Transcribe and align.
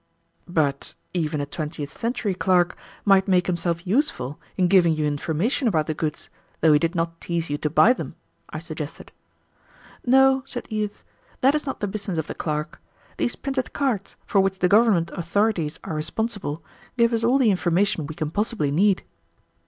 "But 0.47 0.95
even 1.13 1.39
a 1.41 1.45
twentieth 1.45 1.95
century 1.95 2.33
clerk 2.33 2.75
might 3.05 3.27
make 3.27 3.45
himself 3.45 3.85
useful 3.85 4.39
in 4.57 4.67
giving 4.67 4.93
you 4.95 5.05
information 5.05 5.67
about 5.67 5.85
the 5.85 5.93
goods, 5.93 6.31
though 6.61 6.73
he 6.73 6.79
did 6.79 6.95
not 6.95 7.21
tease 7.21 7.51
you 7.51 7.59
to 7.59 7.69
buy 7.69 7.93
them," 7.93 8.15
I 8.49 8.57
suggested. 8.57 9.11
"No," 10.03 10.41
said 10.47 10.65
Edith, 10.71 11.03
"that 11.41 11.53
is 11.53 11.67
not 11.67 11.81
the 11.81 11.87
business 11.87 12.17
of 12.17 12.25
the 12.25 12.33
clerk. 12.33 12.81
These 13.17 13.35
printed 13.35 13.73
cards, 13.73 14.15
for 14.25 14.41
which 14.41 14.57
the 14.57 14.67
government 14.67 15.11
authorities 15.13 15.79
are 15.83 15.93
responsible, 15.93 16.63
give 16.97 17.13
us 17.13 17.23
all 17.23 17.37
the 17.37 17.51
information 17.51 18.07
we 18.07 18.15
can 18.15 18.31
possibly 18.31 18.71
need." 18.71 19.03